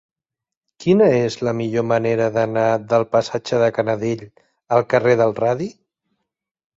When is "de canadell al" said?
3.65-4.87